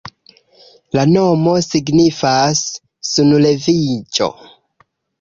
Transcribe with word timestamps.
La 0.97 1.03
nomo 1.09 1.53
signifas 1.67 2.65
"sunleviĝo". 3.13 4.35